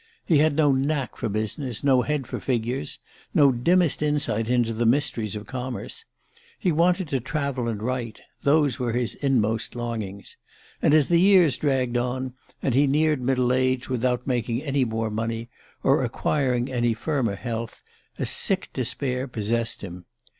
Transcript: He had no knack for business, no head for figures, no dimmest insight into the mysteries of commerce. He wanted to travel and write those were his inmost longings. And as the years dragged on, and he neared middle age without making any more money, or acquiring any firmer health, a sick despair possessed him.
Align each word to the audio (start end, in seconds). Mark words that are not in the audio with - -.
He 0.25 0.39
had 0.39 0.55
no 0.55 0.71
knack 0.71 1.15
for 1.15 1.29
business, 1.29 1.83
no 1.83 2.01
head 2.01 2.25
for 2.25 2.39
figures, 2.39 2.97
no 3.35 3.51
dimmest 3.51 4.01
insight 4.01 4.49
into 4.49 4.73
the 4.73 4.87
mysteries 4.87 5.35
of 5.35 5.45
commerce. 5.45 6.05
He 6.57 6.71
wanted 6.71 7.07
to 7.09 7.19
travel 7.19 7.67
and 7.67 7.83
write 7.83 8.19
those 8.41 8.79
were 8.79 8.93
his 8.93 9.13
inmost 9.13 9.75
longings. 9.75 10.37
And 10.81 10.95
as 10.95 11.07
the 11.07 11.19
years 11.19 11.55
dragged 11.55 11.97
on, 11.97 12.33
and 12.63 12.73
he 12.73 12.87
neared 12.87 13.21
middle 13.21 13.53
age 13.53 13.89
without 13.91 14.25
making 14.25 14.63
any 14.63 14.85
more 14.85 15.11
money, 15.11 15.49
or 15.83 16.03
acquiring 16.03 16.71
any 16.71 16.95
firmer 16.95 17.35
health, 17.35 17.83
a 18.17 18.25
sick 18.25 18.71
despair 18.73 19.27
possessed 19.27 19.83
him. 19.83 20.05